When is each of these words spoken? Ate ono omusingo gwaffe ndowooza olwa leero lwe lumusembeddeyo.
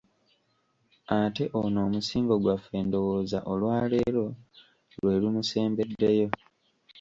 Ate 1.17 1.43
ono 1.61 1.77
omusingo 1.87 2.33
gwaffe 2.43 2.77
ndowooza 2.85 3.39
olwa 3.51 3.75
leero 3.91 4.25
lwe 4.97 5.13
lumusembeddeyo. 5.21 6.27